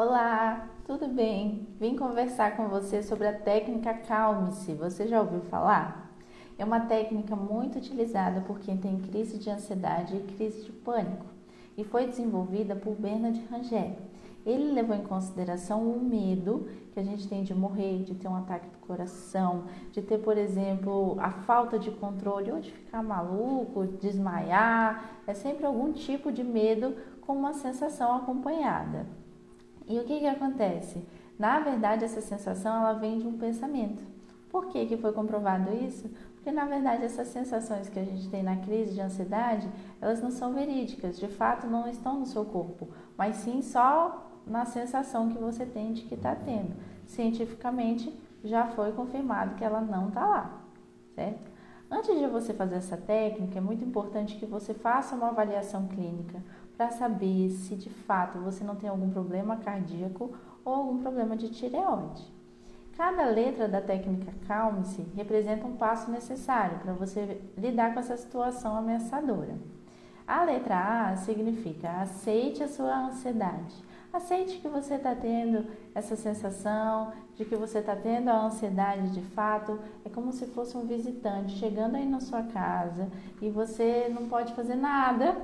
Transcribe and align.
Olá, 0.00 0.70
tudo 0.86 1.08
bem? 1.08 1.66
Vim 1.80 1.96
conversar 1.96 2.56
com 2.56 2.68
você 2.68 3.02
sobre 3.02 3.26
a 3.26 3.32
técnica 3.32 3.92
Calme-se. 3.92 4.72
Você 4.74 5.08
já 5.08 5.20
ouviu 5.20 5.40
falar? 5.40 6.14
É 6.56 6.64
uma 6.64 6.78
técnica 6.78 7.34
muito 7.34 7.78
utilizada 7.78 8.40
por 8.42 8.60
quem 8.60 8.76
tem 8.76 9.00
crise 9.00 9.38
de 9.38 9.50
ansiedade 9.50 10.14
e 10.14 10.34
crise 10.36 10.62
de 10.62 10.70
pânico 10.70 11.26
e 11.76 11.82
foi 11.82 12.06
desenvolvida 12.06 12.76
por 12.76 12.94
Bernard 12.94 13.44
Rangel. 13.50 13.96
Ele 14.46 14.70
levou 14.70 14.94
em 14.94 15.02
consideração 15.02 15.82
o 15.82 15.98
medo 15.98 16.68
que 16.92 17.00
a 17.00 17.02
gente 17.02 17.26
tem 17.26 17.42
de 17.42 17.52
morrer, 17.52 18.04
de 18.04 18.14
ter 18.14 18.28
um 18.28 18.36
ataque 18.36 18.68
do 18.68 18.78
coração, 18.78 19.64
de 19.90 20.00
ter, 20.00 20.18
por 20.18 20.38
exemplo, 20.38 21.16
a 21.18 21.32
falta 21.32 21.76
de 21.76 21.90
controle 21.90 22.52
ou 22.52 22.60
de 22.60 22.70
ficar 22.70 23.02
maluco, 23.02 23.84
desmaiar. 23.84 25.22
É 25.26 25.34
sempre 25.34 25.66
algum 25.66 25.92
tipo 25.92 26.30
de 26.30 26.44
medo 26.44 26.94
com 27.20 27.32
uma 27.32 27.52
sensação 27.52 28.14
acompanhada. 28.14 29.04
E 29.88 29.98
o 29.98 30.04
que, 30.04 30.20
que 30.20 30.26
acontece? 30.26 31.02
Na 31.38 31.60
verdade, 31.60 32.04
essa 32.04 32.20
sensação 32.20 32.76
ela 32.76 32.92
vem 32.92 33.18
de 33.18 33.26
um 33.26 33.38
pensamento. 33.38 34.02
Por 34.50 34.66
que, 34.66 34.86
que 34.86 34.96
foi 34.96 35.12
comprovado 35.12 35.72
isso? 35.74 36.10
Porque 36.34 36.50
na 36.50 36.64
verdade 36.64 37.04
essas 37.04 37.28
sensações 37.28 37.88
que 37.88 37.98
a 37.98 38.04
gente 38.04 38.28
tem 38.28 38.42
na 38.42 38.56
crise 38.56 38.94
de 38.94 39.00
ansiedade, 39.00 39.68
elas 40.00 40.22
não 40.22 40.30
são 40.30 40.54
verídicas, 40.54 41.18
de 41.18 41.28
fato 41.28 41.66
não 41.66 41.88
estão 41.88 42.20
no 42.20 42.26
seu 42.26 42.44
corpo, 42.44 42.88
mas 43.16 43.36
sim 43.36 43.60
só 43.60 44.30
na 44.46 44.64
sensação 44.64 45.28
que 45.28 45.38
você 45.38 45.66
tem 45.66 45.92
de 45.92 46.02
que 46.02 46.14
está 46.14 46.34
tendo. 46.34 46.74
Cientificamente 47.06 48.12
já 48.42 48.66
foi 48.68 48.92
confirmado 48.92 49.56
que 49.56 49.64
ela 49.64 49.80
não 49.80 50.08
está 50.08 50.26
lá, 50.26 50.62
certo? 51.14 51.50
Antes 51.90 52.18
de 52.18 52.26
você 52.26 52.52
fazer 52.52 52.76
essa 52.76 52.96
técnica, 52.96 53.58
é 53.58 53.60
muito 53.62 53.84
importante 53.84 54.36
que 54.36 54.46
você 54.46 54.74
faça 54.74 55.14
uma 55.14 55.28
avaliação 55.28 55.88
clínica 55.88 56.42
para 56.78 56.92
saber 56.92 57.50
se 57.50 57.74
de 57.74 57.90
fato 57.90 58.38
você 58.38 58.62
não 58.62 58.76
tem 58.76 58.88
algum 58.88 59.10
problema 59.10 59.56
cardíaco 59.56 60.32
ou 60.64 60.72
algum 60.72 61.02
problema 61.02 61.36
de 61.36 61.50
tireoide. 61.50 62.22
Cada 62.96 63.26
letra 63.26 63.66
da 63.66 63.80
técnica 63.80 64.32
Calme-se 64.46 65.02
representa 65.16 65.66
um 65.66 65.76
passo 65.76 66.08
necessário 66.08 66.78
para 66.78 66.92
você 66.92 67.40
lidar 67.56 67.92
com 67.92 68.00
essa 68.00 68.16
situação 68.16 68.76
ameaçadora. 68.76 69.56
A 70.26 70.44
letra 70.44 71.10
A 71.10 71.16
significa 71.16 71.90
aceite 72.00 72.62
a 72.62 72.68
sua 72.68 73.06
ansiedade. 73.06 73.74
Aceite 74.12 74.58
que 74.58 74.68
você 74.68 74.94
está 74.94 75.14
tendo 75.14 75.66
essa 75.94 76.16
sensação 76.16 77.12
de 77.34 77.44
que 77.44 77.56
você 77.56 77.78
está 77.78 77.96
tendo 77.96 78.28
a 78.28 78.44
ansiedade 78.44 79.10
de 79.10 79.22
fato. 79.22 79.80
É 80.04 80.08
como 80.08 80.32
se 80.32 80.46
fosse 80.46 80.76
um 80.76 80.86
visitante 80.86 81.58
chegando 81.58 81.96
aí 81.96 82.06
na 82.06 82.20
sua 82.20 82.42
casa 82.42 83.08
e 83.40 83.50
você 83.50 84.08
não 84.08 84.28
pode 84.28 84.54
fazer 84.54 84.76
nada 84.76 85.36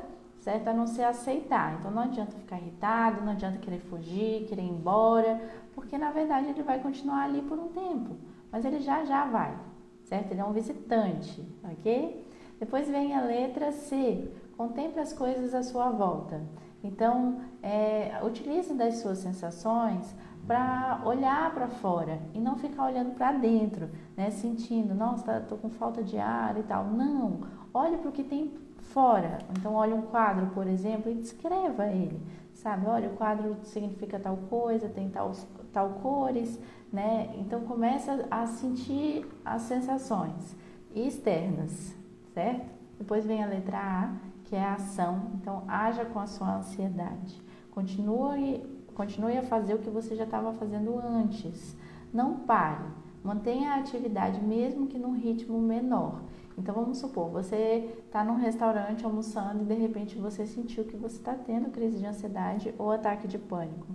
certo? 0.45 0.69
A 0.69 0.75
não 0.75 0.87
ser 0.87 1.05
aceitar. 1.05 1.79
Então 1.79 1.91
não 1.91 2.03
adianta 2.03 2.33
ficar 2.37 2.59
irritado, 2.59 3.25
não 3.25 3.33
adianta 3.33 3.59
querer 3.59 3.81
fugir, 3.81 4.47
querer 4.47 4.63
ir 4.63 4.71
embora, 4.71 5.41
porque 5.75 5.97
na 5.97 6.11
verdade 6.11 6.49
ele 6.51 6.63
vai 6.63 6.79
continuar 6.81 7.25
ali 7.25 7.41
por 7.41 7.59
um 7.59 7.69
tempo, 7.69 8.17
mas 8.53 8.65
ele 8.65 8.81
já 8.81 9.05
já 9.05 9.25
vai, 9.25 9.57
certo? 10.05 10.31
Ele 10.31 10.43
é 10.43 10.45
um 10.45 10.53
visitante, 10.53 11.43
ok? 11.65 12.29
Depois 12.61 12.89
vem 12.89 13.15
a 13.15 13.23
letra 13.23 13.73
C, 13.73 14.31
contemple 14.57 15.01
as 15.01 15.15
coisas 15.15 15.55
à 15.55 15.63
sua 15.63 15.89
volta. 15.89 16.43
Então, 16.83 17.41
é, 17.63 18.21
utilize 18.23 18.75
das 18.75 18.99
suas 18.99 19.19
sensações 19.19 20.15
para 20.47 21.01
olhar 21.07 21.55
para 21.55 21.69
fora 21.69 22.21
e 22.35 22.39
não 22.39 22.57
ficar 22.57 22.85
olhando 22.85 23.15
para 23.15 23.33
dentro, 23.33 23.89
né? 24.15 24.31
Sentindo, 24.31 24.95
nossa, 24.95 25.39
estou 25.39 25.57
com 25.57 25.71
falta 25.71 26.03
de 26.03 26.19
ar 26.19 26.59
e 26.59 26.63
tal. 26.65 26.85
Não, 26.85 27.41
olhe 27.73 27.97
para 27.97 28.11
o 28.11 28.13
que 28.13 28.23
tem 28.23 28.53
fora. 28.93 29.39
Então, 29.59 29.75
olhe 29.75 29.93
um 29.93 30.03
quadro, 30.03 30.47
por 30.49 30.67
exemplo, 30.67 31.11
e 31.11 31.15
descreva 31.15 31.87
ele, 31.87 32.21
sabe? 32.53 32.87
Olha, 32.87 33.09
o 33.09 33.17
quadro 33.17 33.57
significa 33.63 34.19
tal 34.19 34.37
coisa, 34.49 34.89
tem 34.89 35.09
tal, 35.09 35.33
tal 35.73 35.91
cores, 36.03 36.59
né? 36.93 37.35
Então, 37.39 37.61
começa 37.63 38.27
a 38.31 38.47
sentir 38.47 39.27
as 39.45 39.63
sensações 39.63 40.57
externas, 40.95 41.95
certo? 42.33 42.73
Depois 42.99 43.27
vem 43.27 43.43
a 43.43 43.47
letra 43.47 43.79
A, 43.79 44.13
que 44.45 44.55
é 44.55 44.63
a 44.63 44.75
ação. 44.75 45.31
Então, 45.35 45.65
haja 45.67 46.05
com 46.05 46.21
a 46.21 46.27
sua 46.27 46.57
ansiedade. 46.57 47.43
Continue, 47.73 48.65
continue 48.95 49.37
a 49.37 49.43
fazer 49.43 49.75
o 49.75 49.79
que 49.79 49.91
você 49.91 50.15
já 50.15 50.25
estava 50.25 50.53
fazendo 50.53 50.99
antes. 50.99 51.77
Não 52.13 52.39
pare. 52.41 52.85
Mantenha 53.25 53.73
a 53.73 53.77
atividade, 53.79 54.41
mesmo 54.41 54.87
que 54.87 54.99
num 54.99 55.13
ritmo 55.13 55.59
menor. 55.59 56.21
Então 56.57 56.75
vamos 56.75 56.99
supor, 56.99 57.31
você 57.31 57.99
está 58.07 58.23
num 58.23 58.37
restaurante 58.37 59.05
almoçando 59.05 59.63
e 59.63 59.67
de 59.67 59.75
repente 59.75 60.19
você 60.19 60.47
sentiu 60.47 60.85
que 60.85 60.97
você 60.97 61.17
está 61.17 61.35
tendo 61.35 61.71
crise 61.71 61.99
de 61.99 62.07
ansiedade 62.07 62.75
ou 62.79 62.93
ataque 62.93 63.27
de 63.27 63.39
pânico. 63.39 63.87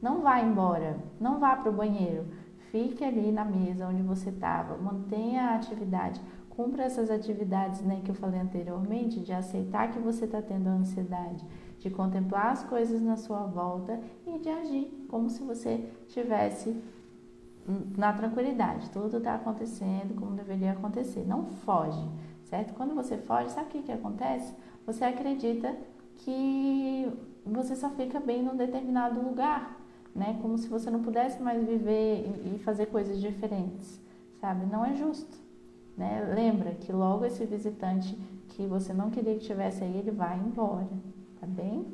Não 0.00 0.20
vá 0.20 0.40
embora, 0.40 0.98
não 1.20 1.38
vá 1.38 1.56
para 1.56 1.70
o 1.70 1.74
banheiro. 1.74 2.26
Fique 2.70 3.04
ali 3.04 3.30
na 3.30 3.44
mesa 3.44 3.86
onde 3.86 4.02
você 4.02 4.30
estava, 4.30 4.76
mantenha 4.76 5.42
a 5.42 5.54
atividade, 5.56 6.20
cumpra 6.50 6.84
essas 6.84 7.10
atividades 7.10 7.80
né, 7.82 8.00
que 8.04 8.10
eu 8.10 8.14
falei 8.14 8.40
anteriormente, 8.40 9.20
de 9.20 9.32
aceitar 9.32 9.90
que 9.90 9.98
você 9.98 10.26
está 10.26 10.42
tendo 10.42 10.68
ansiedade, 10.68 11.46
de 11.78 11.88
contemplar 11.88 12.52
as 12.52 12.62
coisas 12.62 13.00
na 13.00 13.16
sua 13.16 13.44
volta 13.44 13.98
e 14.26 14.38
de 14.38 14.48
agir 14.48 15.06
como 15.08 15.30
se 15.30 15.42
você 15.42 15.88
tivesse 16.08 16.76
na 17.96 18.12
tranquilidade, 18.12 18.90
tudo 18.90 19.18
está 19.18 19.34
acontecendo 19.34 20.14
como 20.18 20.32
deveria 20.32 20.72
acontecer. 20.72 21.24
Não 21.26 21.44
foge, 21.44 22.08
certo? 22.44 22.74
Quando 22.74 22.94
você 22.94 23.16
foge, 23.16 23.50
sabe 23.50 23.68
o 23.68 23.70
que, 23.70 23.82
que 23.82 23.92
acontece? 23.92 24.54
Você 24.86 25.04
acredita 25.04 25.76
que 26.16 27.10
você 27.46 27.76
só 27.76 27.90
fica 27.90 28.20
bem 28.20 28.42
num 28.42 28.56
determinado 28.56 29.20
lugar, 29.20 29.80
né? 30.14 30.38
Como 30.42 30.58
se 30.58 30.68
você 30.68 30.90
não 30.90 31.02
pudesse 31.02 31.42
mais 31.42 31.64
viver 31.64 32.30
e 32.54 32.58
fazer 32.58 32.86
coisas 32.86 33.20
diferentes, 33.20 34.00
sabe? 34.40 34.66
Não 34.66 34.84
é 34.84 34.94
justo, 34.94 35.36
né? 35.96 36.32
Lembra 36.34 36.72
que 36.72 36.92
logo 36.92 37.24
esse 37.24 37.44
visitante 37.44 38.16
que 38.48 38.66
você 38.66 38.92
não 38.92 39.10
queria 39.10 39.34
que 39.34 39.46
tivesse 39.46 39.82
aí, 39.82 39.96
ele 39.96 40.10
vai 40.10 40.38
embora, 40.38 40.88
tá 41.40 41.46
bem? 41.46 41.86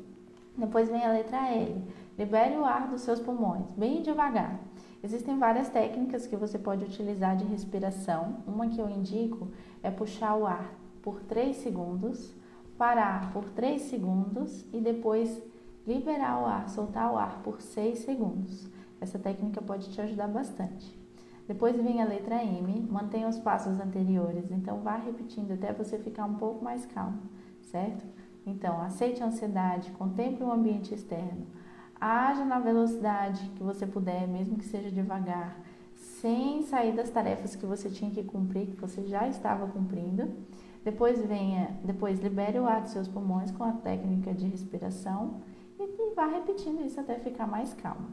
Depois 0.57 0.89
vem 0.89 1.05
a 1.05 1.11
letra 1.11 1.49
L. 1.53 1.83
Libere 2.17 2.57
o 2.57 2.65
ar 2.65 2.89
dos 2.89 3.01
seus 3.01 3.19
pulmões, 3.19 3.71
bem 3.71 4.01
devagar. 4.01 4.59
Existem 5.01 5.37
várias 5.39 5.69
técnicas 5.69 6.27
que 6.27 6.35
você 6.35 6.59
pode 6.59 6.83
utilizar 6.83 7.35
de 7.35 7.45
respiração. 7.45 8.43
Uma 8.45 8.67
que 8.67 8.79
eu 8.79 8.89
indico 8.89 9.47
é 9.81 9.89
puxar 9.89 10.35
o 10.35 10.45
ar 10.45 10.73
por 11.01 11.21
3 11.23 11.55
segundos, 11.55 12.35
parar 12.77 13.31
por 13.31 13.49
3 13.49 13.81
segundos 13.83 14.65
e 14.73 14.81
depois 14.81 15.41
liberar 15.87 16.41
o 16.41 16.45
ar, 16.45 16.69
soltar 16.69 17.13
o 17.13 17.17
ar 17.17 17.41
por 17.41 17.61
6 17.61 17.99
segundos. 17.99 18.67
Essa 18.99 19.17
técnica 19.17 19.61
pode 19.61 19.89
te 19.89 20.01
ajudar 20.01 20.27
bastante. 20.27 20.99
Depois 21.47 21.75
vem 21.77 22.01
a 22.01 22.05
letra 22.05 22.43
M, 22.43 22.85
mantenha 22.91 23.27
os 23.27 23.39
passos 23.39 23.79
anteriores, 23.79 24.51
então 24.51 24.81
vá 24.81 24.97
repetindo 24.97 25.53
até 25.53 25.73
você 25.73 25.97
ficar 25.97 26.25
um 26.25 26.35
pouco 26.35 26.63
mais 26.63 26.85
calmo, 26.85 27.21
certo? 27.61 28.05
Então, 28.45 28.79
aceite 28.81 29.23
a 29.23 29.27
ansiedade, 29.27 29.91
contemple 29.91 30.43
o 30.43 30.51
ambiente 30.51 30.93
externo, 30.93 31.47
Haja 31.99 32.45
na 32.45 32.59
velocidade 32.59 33.49
que 33.55 33.63
você 33.63 33.85
puder, 33.85 34.27
mesmo 34.27 34.57
que 34.57 34.65
seja 34.65 34.89
devagar, 34.89 35.59
sem 35.95 36.63
sair 36.63 36.93
das 36.93 37.09
tarefas 37.09 37.55
que 37.55 37.65
você 37.65 37.89
tinha 37.89 38.09
que 38.09 38.23
cumprir, 38.23 38.67
que 38.67 38.79
você 38.79 39.05
já 39.05 39.27
estava 39.27 39.67
cumprindo. 39.67 40.31
Depois 40.83 41.21
venha, 41.25 41.77
depois 41.83 42.19
libere 42.19 42.57
o 42.57 42.65
ar 42.65 42.81
dos 42.81 42.91
seus 42.91 43.07
pulmões 43.07 43.51
com 43.51 43.63
a 43.63 43.73
técnica 43.73 44.33
de 44.33 44.47
respiração 44.47 45.41
e, 45.77 46.13
vá 46.15 46.25
repetindo 46.25 46.85
isso 46.85 46.99
até 46.99 47.19
ficar 47.19 47.47
mais 47.47 47.73
calmo. 47.73 48.07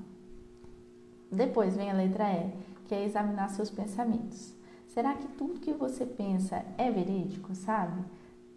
Depois 1.30 1.76
vem 1.76 1.90
a 1.90 1.94
letra 1.94 2.30
E, 2.32 2.52
que 2.86 2.94
é 2.94 3.04
examinar 3.04 3.50
seus 3.50 3.70
pensamentos. 3.70 4.54
Será 4.88 5.14
que 5.14 5.28
tudo 5.28 5.60
que 5.60 5.72
você 5.72 6.06
pensa 6.06 6.64
é 6.78 6.90
verídico, 6.90 7.54
sabe? 7.54 8.02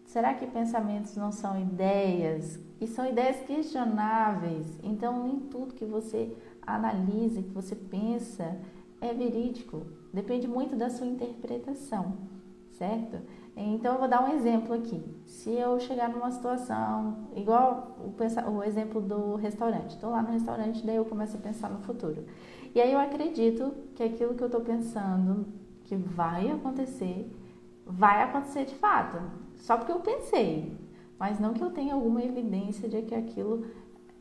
Será 0.10 0.34
que 0.34 0.48
pensamentos 0.48 1.16
não 1.16 1.32
são 1.32 1.62
ideias? 1.62 2.60
E 2.82 2.88
são 2.88 3.08
ideias 3.08 3.42
questionáveis. 3.42 4.66
Então, 4.82 5.22
nem 5.22 5.40
tudo 5.40 5.76
que 5.76 5.86
você 5.86 6.36
analisa, 6.66 7.44
que 7.44 7.52
você 7.52 7.76
pensa, 7.76 8.58
é 9.00 9.14
verídico. 9.14 9.86
Depende 10.12 10.48
muito 10.48 10.76
da 10.76 10.90
sua 10.90 11.06
interpretação, 11.06 12.18
certo? 12.72 13.20
Então, 13.56 13.94
eu 13.94 14.00
vou 14.00 14.08
dar 14.08 14.28
um 14.28 14.34
exemplo 14.34 14.74
aqui. 14.74 15.00
Se 15.28 15.52
eu 15.52 15.80
chegar 15.80 16.10
numa 16.10 16.32
situação, 16.32 17.28
igual 17.36 17.96
o, 18.00 18.52
o 18.52 18.64
exemplo 18.64 19.00
do 19.00 19.36
restaurante, 19.36 19.92
estou 19.92 20.10
lá 20.10 20.24
no 20.24 20.32
restaurante, 20.32 20.84
daí 20.84 20.96
eu 20.96 21.06
começo 21.06 21.38
a 21.38 21.40
pensar 21.40 21.70
no 21.70 21.82
futuro. 21.82 22.26
E 22.74 22.82
aí 22.82 22.92
eu 22.92 23.00
acredito 23.00 23.72
que 23.94 24.02
aquilo 24.02 24.34
que 24.34 24.42
eu 24.42 24.48
estou 24.48 24.62
pensando 24.62 25.46
que 25.84 25.96
vai 25.96 26.50
acontecer, 26.50 27.32
vai 27.86 28.24
acontecer 28.24 28.66
de 28.66 28.74
fato 28.74 29.49
só 29.60 29.78
porque 29.78 29.92
eu 29.92 30.00
pensei, 30.00 30.76
mas 31.18 31.40
não 31.40 31.54
que 31.54 31.64
eu 31.64 31.70
tenha 31.70 31.94
alguma 31.94 32.24
evidência 32.24 32.88
de 32.88 33.02
que 33.02 33.14
aquilo 33.14 33.66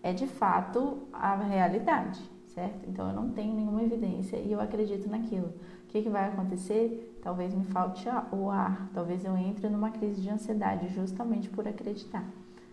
é 0.03 0.13
de 0.13 0.27
fato 0.27 0.99
a 1.13 1.37
realidade, 1.37 2.21
certo? 2.47 2.89
Então 2.89 3.09
eu 3.09 3.15
não 3.15 3.31
tenho 3.31 3.55
nenhuma 3.55 3.83
evidência 3.83 4.37
e 4.37 4.53
eu 4.53 4.61
acredito 4.61 5.09
naquilo. 5.09 5.49
O 5.85 5.87
que, 5.89 6.03
que 6.03 6.11
vai 6.11 6.27
acontecer? 6.27 7.19
Talvez 7.23 7.55
me 7.55 7.65
falte 7.65 8.07
o 8.33 8.51
ar, 8.51 8.91
talvez 8.93 9.25
eu 9.25 9.37
entre 9.37 9.69
numa 9.69 9.91
crise 9.91 10.21
de 10.21 10.29
ansiedade 10.29 10.89
justamente 10.89 11.49
por 11.49 11.67
acreditar 11.67 12.25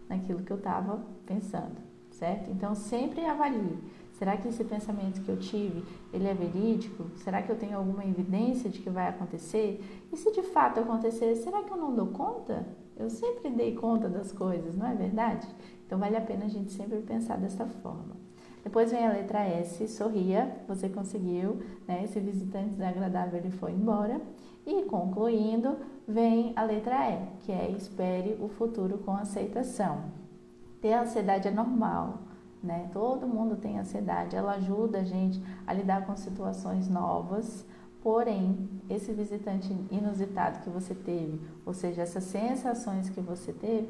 naquilo 0.09 0.43
que 0.43 0.51
eu 0.51 0.57
estava 0.57 1.01
pensando, 1.25 1.77
certo? 2.11 2.49
Então 2.51 2.75
sempre 2.75 3.25
avalie. 3.25 3.77
Será 4.17 4.37
que 4.37 4.47
esse 4.47 4.63
pensamento 4.63 5.21
que 5.21 5.29
eu 5.29 5.37
tive, 5.37 5.83
ele 6.13 6.27
é 6.27 6.33
verídico? 6.33 7.05
Será 7.17 7.41
que 7.41 7.51
eu 7.51 7.57
tenho 7.57 7.77
alguma 7.77 8.05
evidência 8.05 8.69
de 8.69 8.79
que 8.79 8.89
vai 8.89 9.09
acontecer? 9.09 9.83
E 10.11 10.15
se 10.15 10.31
de 10.31 10.41
fato 10.41 10.79
acontecer, 10.79 11.35
será 11.35 11.63
que 11.63 11.71
eu 11.71 11.77
não 11.77 11.93
dou 11.93 12.07
conta? 12.07 12.65
Eu 12.95 13.09
sempre 13.09 13.49
dei 13.49 13.75
conta 13.75 14.07
das 14.07 14.31
coisas, 14.31 14.77
não 14.77 14.87
é 14.87 14.95
verdade? 14.95 15.45
Então 15.85 15.99
vale 15.99 16.15
a 16.15 16.21
pena 16.21 16.45
a 16.45 16.47
gente 16.47 16.71
sempre 16.71 16.99
pensar 17.01 17.37
dessa 17.37 17.65
forma. 17.65 18.15
Depois 18.63 18.89
vem 18.89 19.05
a 19.05 19.11
letra 19.11 19.43
S, 19.43 19.85
sorria, 19.89 20.63
você 20.65 20.87
conseguiu, 20.87 21.59
né? 21.85 22.03
Esse 22.03 22.19
visitante 22.19 22.69
desagradável 22.69 23.37
ele 23.37 23.51
foi 23.51 23.73
embora. 23.73 24.21
E 24.65 24.83
concluindo, 24.83 25.77
vem 26.07 26.53
a 26.55 26.63
letra 26.63 27.11
E, 27.11 27.27
que 27.41 27.51
é 27.51 27.69
espere 27.69 28.37
o 28.39 28.47
futuro 28.47 28.97
com 28.99 29.11
aceitação. 29.11 30.05
Ter 30.81 30.93
ansiedade 30.93 31.47
é 31.47 31.51
normal, 31.51 32.19
né? 32.65 32.89
Todo 32.91 33.27
mundo 33.27 33.55
tem 33.55 33.79
ansiedade, 33.79 34.35
ela 34.35 34.53
ajuda 34.53 34.99
a 34.99 35.03
gente 35.03 35.41
a 35.65 35.73
lidar 35.73 36.05
com 36.05 36.15
situações 36.17 36.89
novas. 36.89 37.65
Porém, 38.01 38.69
esse 38.89 39.11
visitante 39.13 39.73
inusitado 39.89 40.59
que 40.59 40.69
você 40.69 40.93
teve, 40.93 41.41
ou 41.65 41.73
seja, 41.73 42.03
essas 42.03 42.23
sensações 42.25 43.09
que 43.09 43.19
você 43.19 43.51
teve, 43.51 43.89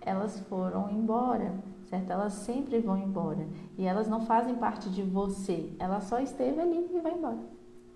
elas 0.00 0.38
foram 0.40 0.90
embora, 0.90 1.54
certo? 1.86 2.10
Elas 2.10 2.34
sempre 2.34 2.78
vão 2.78 2.98
embora 2.98 3.46
e 3.76 3.86
elas 3.86 4.08
não 4.08 4.20
fazem 4.22 4.54
parte 4.56 4.90
de 4.90 5.02
você, 5.02 5.72
ela 5.78 6.00
só 6.00 6.20
esteve 6.20 6.60
ali 6.60 6.88
e 6.92 7.00
vai 7.00 7.12
embora. 7.12 7.38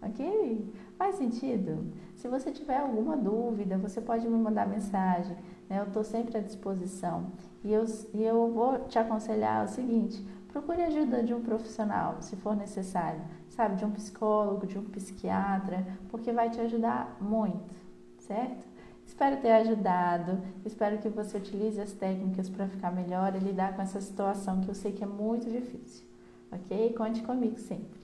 Ok? 0.02 0.72
Faz 0.98 1.14
sentido? 1.14 1.86
Se 2.16 2.28
você 2.28 2.50
tiver 2.50 2.78
alguma 2.78 3.16
dúvida, 3.16 3.78
você 3.78 4.00
pode 4.00 4.26
me 4.26 4.36
mandar 4.36 4.66
mensagem, 4.66 5.36
né? 5.72 5.78
Eu 5.78 5.84
estou 5.84 6.04
sempre 6.04 6.36
à 6.36 6.40
disposição. 6.40 7.32
E 7.64 7.72
eu, 7.72 7.86
e 8.12 8.22
eu 8.22 8.52
vou 8.52 8.80
te 8.80 8.98
aconselhar 8.98 9.64
o 9.64 9.68
seguinte: 9.68 10.22
procure 10.48 10.82
ajuda 10.82 11.22
de 11.22 11.32
um 11.32 11.40
profissional, 11.40 12.20
se 12.20 12.36
for 12.36 12.54
necessário, 12.54 13.22
sabe? 13.48 13.76
De 13.76 13.84
um 13.84 13.90
psicólogo, 13.90 14.66
de 14.66 14.78
um 14.78 14.84
psiquiatra, 14.84 15.86
porque 16.10 16.30
vai 16.30 16.50
te 16.50 16.60
ajudar 16.60 17.16
muito, 17.20 17.74
certo? 18.18 18.70
Espero 19.06 19.40
ter 19.40 19.52
ajudado, 19.52 20.40
espero 20.64 20.98
que 20.98 21.08
você 21.08 21.38
utilize 21.38 21.80
as 21.80 21.92
técnicas 21.92 22.48
para 22.48 22.68
ficar 22.68 22.92
melhor 22.92 23.34
e 23.34 23.38
lidar 23.38 23.74
com 23.74 23.82
essa 23.82 24.00
situação 24.00 24.60
que 24.60 24.68
eu 24.68 24.74
sei 24.74 24.92
que 24.92 25.02
é 25.02 25.06
muito 25.06 25.50
difícil, 25.50 26.06
ok? 26.50 26.94
Conte 26.94 27.22
comigo 27.22 27.58
sempre. 27.58 28.00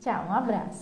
Tchau, 0.00 0.26
um 0.26 0.32
abraço. 0.32 0.76